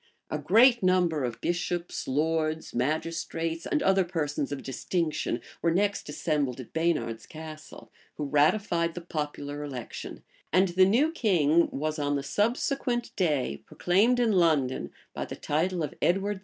[0.19, 6.09] [*] A great number of bishops, lords, magistrates, and other persons of distinction were next
[6.09, 12.15] assembled at Baynard's Castle, who ratified the popular election; and the new king was on
[12.15, 16.39] the subsequent day proclaimed in London, by the title of Edward IV.